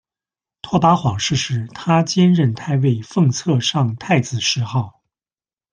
[0.63, 5.03] 拓跋晃逝世，他兼任太尉奉策上太子諡号。